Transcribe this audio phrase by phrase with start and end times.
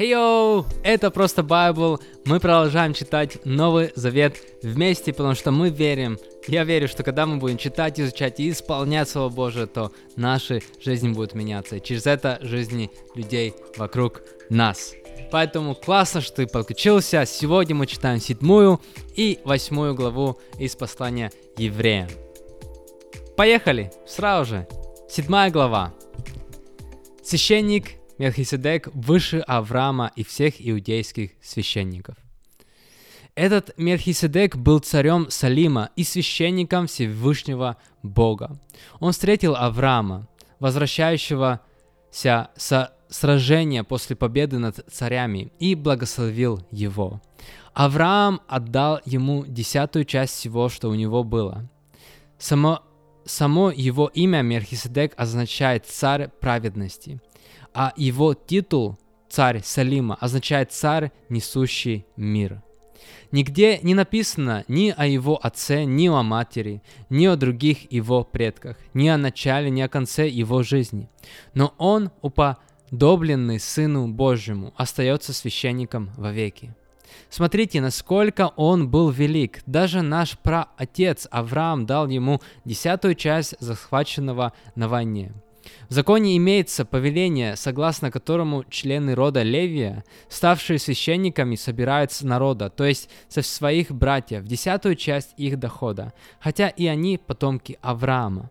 [0.00, 0.64] Хей-йоу!
[0.82, 2.00] Это просто Байбл.
[2.24, 7.36] Мы продолжаем читать Новый Завет вместе, потому что мы верим, я верю, что когда мы
[7.36, 11.76] будем читать, изучать и исполнять Слово Божие, то наши жизни будут меняться.
[11.76, 14.94] И через это жизни людей вокруг нас.
[15.30, 17.26] Поэтому классно, что ты подключился.
[17.26, 18.80] Сегодня мы читаем седьмую
[19.16, 22.08] и восьмую главу из послания евреям.
[23.36, 23.92] Поехали!
[24.06, 24.66] Сразу же.
[25.10, 25.92] Седьмая глава.
[27.22, 32.16] Священник Мелхиседек выше Авраама и всех иудейских священников.
[33.34, 38.60] Этот Мелхиседек был царем Салима и священником Всевышнего Бога.
[38.98, 41.60] Он встретил Авраама, возвращающегося
[42.10, 47.22] со сражения после победы над царями, и благословил его.
[47.72, 51.70] Авраам отдал ему десятую часть всего, что у него было.
[52.38, 52.82] Само,
[53.24, 57.18] само его имя Мелхиседек означает «царь праведности»
[57.74, 58.98] а его титул
[59.28, 62.62] «Царь Салима» означает «Царь, несущий мир».
[63.32, 68.76] Нигде не написано ни о его отце, ни о матери, ни о других его предках,
[68.92, 71.08] ни о начале, ни о конце его жизни.
[71.54, 76.74] Но он, уподобленный Сыну Божьему, остается священником вовеки.
[77.28, 79.62] Смотрите, насколько он был велик.
[79.66, 85.32] Даже наш праотец Авраам дал ему десятую часть захваченного на войне.
[85.88, 92.84] В законе имеется повеление, согласно которому члены рода Левия, ставшие священниками, собирают с народа, то
[92.84, 98.50] есть со своих братьев, десятую часть их дохода, хотя и они потомки Авраама.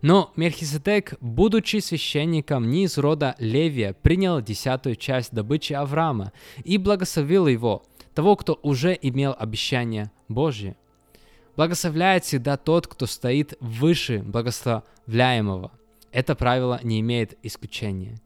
[0.00, 6.32] Но Мельхиседек, будучи священником не из рода Левия, принял десятую часть добычи Авраама
[6.64, 7.82] и благословил его,
[8.14, 10.76] того, кто уже имел обещание Божье.
[11.56, 15.72] Благословляет всегда тот, кто стоит выше благословляемого–
[16.16, 18.18] это правило не имеет исключения.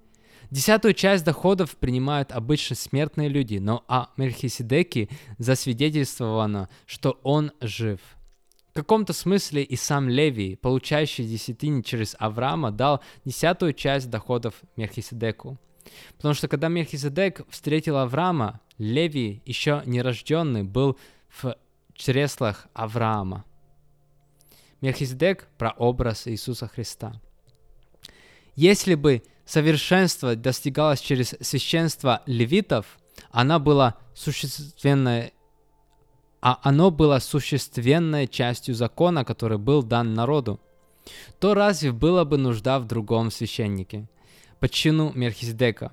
[0.53, 7.99] Десятую часть доходов принимают обычно смертные люди, но о Мельхиседеке засвидетельствовано, что он жив.
[8.71, 15.59] В каком-то смысле и сам Левий, получающий десятини через Авраама, дал десятую часть доходов Мельхиседеку.
[16.17, 20.97] Потому что когда Мельхиседек встретил Авраама, Левий, еще нерожденный, был
[21.29, 21.57] в
[21.95, 23.45] чреслах Авраама.
[24.81, 27.21] Мельхиседек– прообраз Иисуса Христа–
[28.61, 32.99] если бы совершенство достигалось через священство левитов,
[33.31, 35.33] она была существенной,
[36.43, 40.61] а оно было существенной частью закона, который был дан народу,
[41.39, 44.07] то разве было бы нужда в другом священнике,
[44.59, 45.91] по чину Мельхиздека,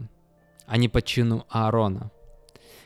[0.66, 2.12] а не по чину Аарона?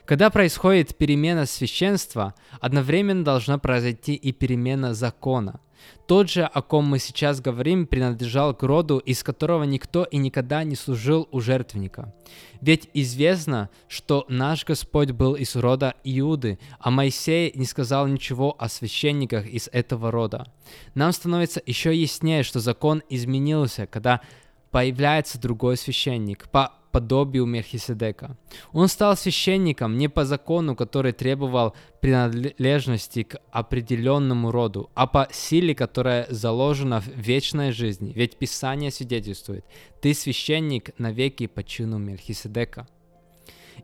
[0.05, 5.59] Когда происходит перемена священства, одновременно должна произойти и перемена закона–
[6.07, 10.63] тот же, о ком мы сейчас говорим, принадлежал к роду, из которого никто и никогда
[10.63, 12.13] не служил у жертвенника.
[12.59, 18.67] Ведь известно, что наш Господь был из рода Иуды, а Моисей не сказал ничего о
[18.67, 20.51] священниках из этого рода.
[20.95, 24.21] Нам становится еще яснее, что закон изменился, когда
[24.69, 26.49] появляется другой священник.
[26.49, 28.37] По подобию Мельхиседека.
[28.73, 35.73] Он стал священником не по закону, который требовал принадлежности к определенному роду, а по силе,
[35.75, 38.11] которая заложена в вечной жизни.
[38.15, 39.65] Ведь Писание свидетельствует,
[40.01, 42.87] ты священник навеки по чину Мельхиседека.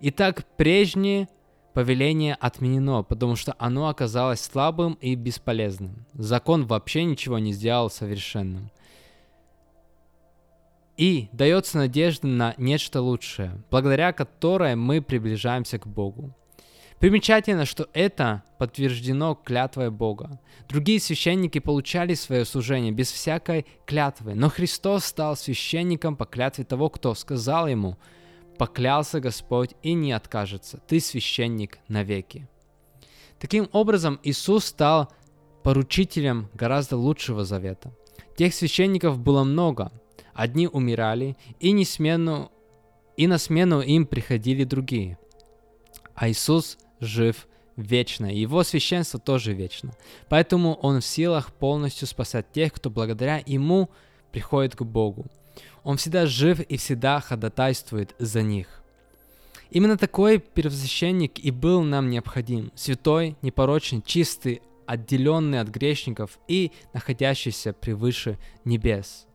[0.02, 1.28] Итак, прежнее
[1.74, 6.06] повеление отменено, потому что оно оказалось слабым и бесполезным.
[6.14, 8.72] Закон вообще ничего не сделал совершенным.
[10.98, 16.36] И дается надежда на нечто лучшее, благодаря которой мы приближаемся к Богу.
[17.00, 20.40] Примечательно, что это подтверждено клятвой Бога.
[20.68, 26.90] Другие священники получали свое служение без всякой клятвы, но Христос стал священником по клятве того,
[26.90, 27.98] кто сказал ему,
[28.58, 32.50] «Поклялся Господь и не откажется, ты священник навеки».
[33.38, 35.14] Таким образом, Иисус стал
[35.62, 37.94] поручителем гораздо лучшего завета.
[38.36, 39.92] Тех священников было много–
[40.38, 42.52] Одни умирали, и, не смену,
[43.18, 45.18] и на смену им приходили другие.
[46.14, 49.94] А Иисус жив вечно, Его священство тоже вечно.
[50.30, 53.90] Поэтому Он в силах полностью спасать тех, кто благодаря Ему
[54.32, 55.26] приходит к Богу.
[55.84, 58.84] Он всегда жив и всегда ходатайствует за них.
[59.72, 62.72] Именно такой первосвященник и был нам необходим.
[62.76, 69.28] Святой, непорочный, чистый, отделенный от грешников и находящийся превыше небес.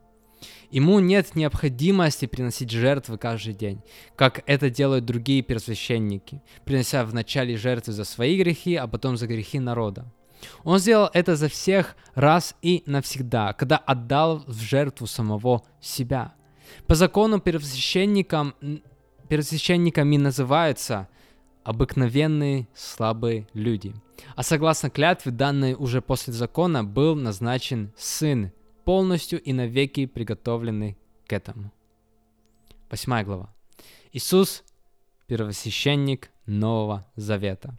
[0.70, 3.80] Ему нет необходимости приносить жертвы каждый день,
[4.16, 9.26] как это делают другие первосвященники, принося в начале жертвы за свои грехи, а потом за
[9.26, 10.06] грехи народа.
[10.64, 16.34] Он сделал это за всех раз и навсегда, когда отдал в жертву самого себя.
[16.86, 18.54] По закону первосвященникам
[19.28, 21.08] первосвященниками называются
[21.64, 23.94] обыкновенные слабые люди.
[24.34, 28.52] А согласно клятве, данной уже после закона, был назначен сын,
[28.84, 30.96] полностью и навеки приготовленный
[31.26, 31.72] к этому.
[32.90, 33.54] Восьмая глава.
[34.12, 34.64] Иисус–
[35.26, 37.76] первосвященник Нового Завета.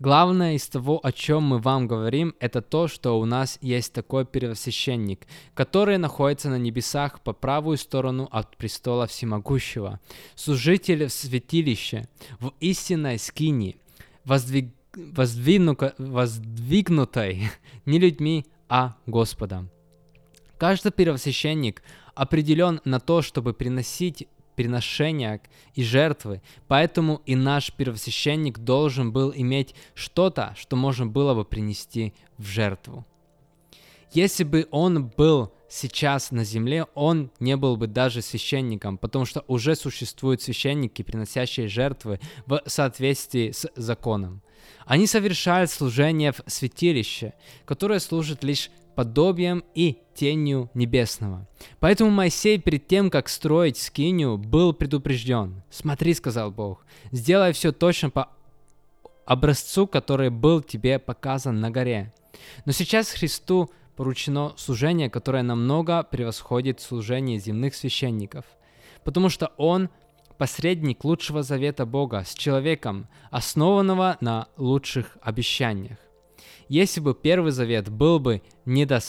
[0.00, 4.24] Главное из того, о чем мы вам говорим, это то, что у нас есть такой
[4.24, 9.98] первосвященник, который находится на небесах по правую сторону от престола всемогущего,
[10.36, 13.80] служитель в святилище, в истинной скини,
[14.24, 14.72] воздвиг...
[14.94, 15.76] воздвигну...
[15.98, 17.50] воздвигнутой
[17.84, 19.68] не людьми, а Господом.
[20.58, 21.82] Каждый первосвященник
[22.14, 24.26] определен на то, чтобы приносить
[24.56, 25.40] приношения
[25.74, 26.42] и жертвы.
[26.66, 33.06] Поэтому и наш первосвященник должен был иметь что-то, что можно было бы принести в жертву.
[34.12, 39.44] Если бы он был сейчас на земле, он не был бы даже священником, потому что
[39.46, 44.42] уже существуют священники, приносящие жертвы в соответствии с законом.
[44.86, 47.34] Они совершают служение в святилище,
[47.64, 51.46] которое служит лишь подобием и тенью небесного.
[51.78, 55.62] Поэтому Моисей перед тем, как строить скинию, был предупрежден.
[55.70, 58.30] «Смотри»,— сказал Бог,— «сделай все точно по
[59.24, 62.12] образцу, который был тебе показан на горе».
[62.66, 68.46] Но сейчас Христу поручено служение, которое намного превосходит служение земных священников,
[69.04, 69.90] потому что Он
[70.38, 75.98] посредник лучшего завета Бога с человеком, основанного на лучших обещаниях.
[76.68, 79.00] Если бы Первый Завет был бы, недо...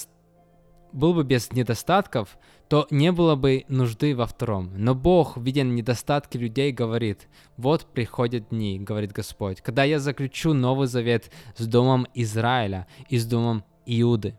[0.93, 2.37] был бы без недостатков,
[2.69, 4.71] то не было бы нужды во втором.
[4.75, 7.27] Но Бог, видя недостатки людей, говорит,
[7.57, 13.25] вот приходят дни, говорит Господь, когда я заключу новый завет с домом Израиля и с
[13.25, 14.35] домом Иуды.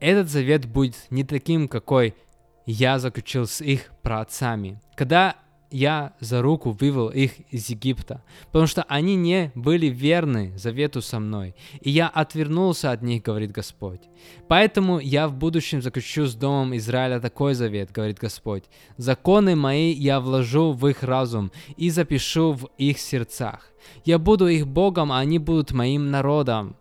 [0.00, 2.14] Этот завет будет не таким, какой
[2.66, 4.80] я заключил с их праотцами.
[4.94, 5.36] Когда
[5.70, 11.20] я за руку вывел их из Египта, потому что они не были верны завету со
[11.20, 14.00] мной, и я отвернулся от них, говорит Господь.
[14.48, 18.64] Поэтому я в будущем заключу с домом Израиля такой завет, говорит Господь.
[18.96, 23.70] Законы мои я вложу в их разум и запишу в их сердцах.
[24.04, 26.76] Я буду их Богом, а они будут моим народом.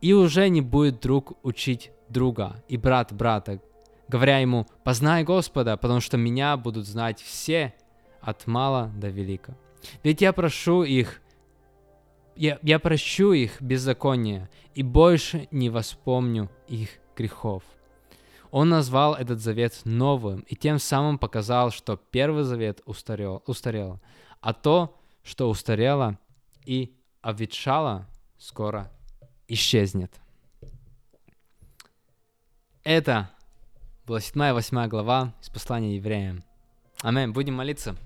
[0.00, 3.60] И уже не будет друг учить друга и брат брата,
[4.08, 7.74] говоря ему, познай Господа, потому что меня будут знать все,
[8.22, 9.56] от мала до велика.
[10.02, 11.20] Ведь я прошу их,
[12.36, 17.62] я, я прощу их беззаконие и больше не воспомню их грехов.
[18.50, 24.00] Он назвал этот завет новым и тем самым показал, что первый завет устарел, устарел
[24.40, 26.18] а то, что устарело
[26.64, 28.08] и обветшало,
[28.38, 28.90] скоро
[29.46, 30.20] исчезнет.
[32.82, 33.30] Это
[34.04, 36.42] была 7-8 глава из послания евреям.
[37.02, 37.30] Аминь.
[37.30, 37.96] Будем молиться.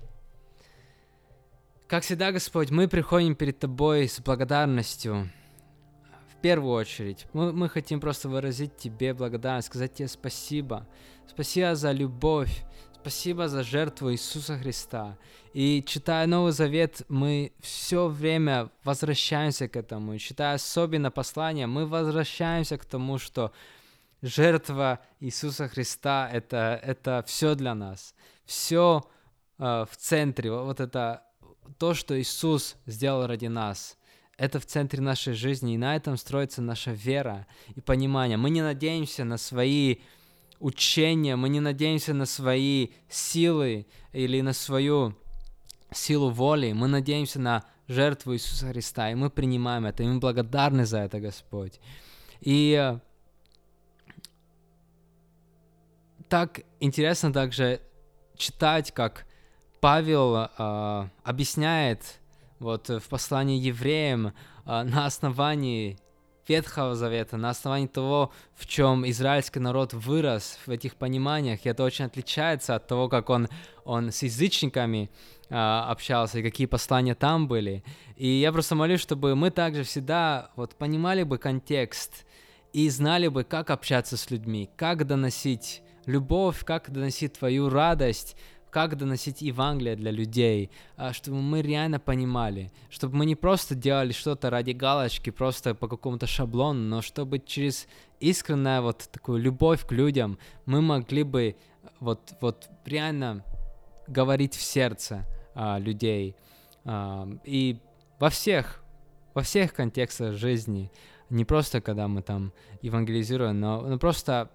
[1.87, 5.29] Как всегда, Господь, мы приходим перед Тобой с благодарностью.
[6.27, 10.85] В первую очередь, мы, мы хотим просто выразить Тебе благодарность, сказать Тебе спасибо.
[11.29, 12.65] Спасибо за любовь,
[12.99, 15.17] спасибо за жертву Иисуса Христа.
[15.53, 20.15] И читая Новый Завет, мы все время возвращаемся к этому.
[20.15, 23.53] И читая особенно послание, мы возвращаемся к тому, что
[24.21, 28.13] жертва Иисуса Христа это, это все для нас.
[28.43, 29.09] Все
[29.57, 30.51] э, в центре.
[30.51, 31.23] Вот это
[31.77, 33.97] то, что Иисус сделал ради нас,
[34.37, 38.37] это в центре нашей жизни, и на этом строится наша вера и понимание.
[38.37, 39.97] Мы не надеемся на свои
[40.59, 45.15] учения, мы не надеемся на свои силы или на свою
[45.91, 50.85] силу воли, мы надеемся на жертву Иисуса Христа, и мы принимаем это, и мы благодарны
[50.85, 51.79] за это, Господь.
[52.41, 52.99] И э,
[56.27, 57.81] так интересно также
[58.35, 59.25] читать, как
[59.79, 62.19] Павел э, объясняет
[62.59, 64.31] вот в послании евреям э,
[64.65, 65.97] на основании
[66.47, 71.83] Ветхого Завета, на основании того, в чем израильский народ вырос в этих пониманиях, и это
[71.83, 73.49] очень отличается от того, как он,
[73.83, 75.11] он с язычниками
[75.49, 77.83] э, общался, и какие послания там были.
[78.15, 82.25] И я просто молюсь, чтобы мы также всегда вот понимали бы контекст
[82.73, 88.37] и знали бы, как общаться с людьми, как доносить любовь, как доносить твою радость,
[88.77, 94.11] как доносить Евангелие для людей, а, чтобы мы реально понимали, чтобы мы не просто делали
[94.11, 97.87] что-то ради галочки, просто по какому-то шаблону, но чтобы через
[98.19, 101.55] искреннюю вот такую любовь к людям мы могли бы
[101.99, 103.43] вот, вот реально
[104.07, 106.35] говорить в сердце а, людей.
[106.85, 107.79] А, и
[108.19, 108.83] во всех,
[109.33, 110.91] во всех контекстах жизни,
[111.31, 112.53] не просто когда мы там
[112.83, 114.51] евангелизируем, но, но просто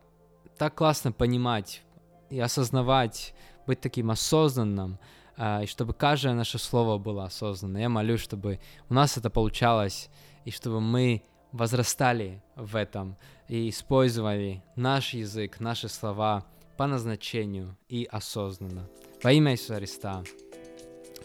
[0.56, 1.82] так классно понимать
[2.30, 3.34] и осознавать
[3.66, 4.98] быть таким осознанным,
[5.38, 7.78] и чтобы каждое наше слово было осознанно.
[7.78, 10.10] Я молюсь, чтобы у нас это получалось,
[10.44, 13.16] и чтобы мы возрастали в этом
[13.48, 16.44] и использовали наш язык, наши слова
[16.76, 18.88] по назначению и осознанно.
[19.22, 20.24] Во имя Иисуса Христа.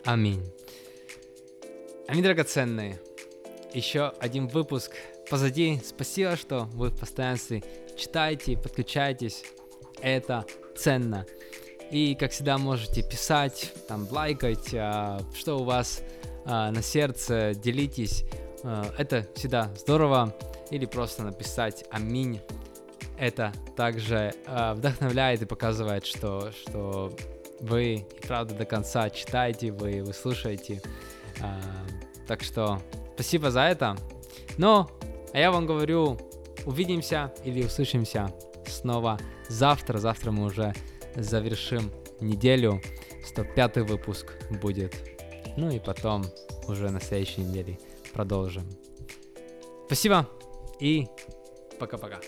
[0.06, 0.44] Аминь.
[2.08, 3.01] Аминь, драгоценные.
[3.74, 4.91] Еще один выпуск
[5.29, 5.82] позади.
[5.86, 7.63] Спасибо, что вы в постоянстве
[7.98, 9.44] читаете, подключаетесь.
[10.01, 11.25] Это ценно.
[11.91, 16.01] И, как всегда, можете писать, там, лайкать, а, что у вас
[16.46, 18.25] а, на сердце, делитесь.
[18.63, 20.36] А, это всегда здорово.
[20.70, 22.41] Или просто написать «Аминь».
[23.17, 27.12] Это также вдохновляет и показывает, что, что
[27.62, 30.84] вы правда до конца читаете, вы, вы слушаете.
[32.27, 32.79] Так что
[33.15, 33.98] спасибо за это.
[34.58, 34.91] Но,
[35.34, 36.20] а я вам говорю,
[36.65, 38.32] увидимся или услышимся
[38.67, 39.17] снова
[39.50, 39.98] завтра.
[39.98, 40.75] Завтра мы уже
[41.17, 42.81] завершим неделю.
[43.25, 44.95] 105 выпуск будет.
[45.57, 46.24] Ну и потом
[46.67, 47.77] уже на следующей неделе
[48.13, 48.63] продолжим.
[49.88, 50.29] Спасибо
[50.79, 51.07] и
[51.79, 52.19] пока-пока.